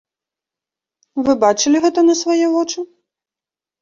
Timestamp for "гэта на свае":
1.85-2.45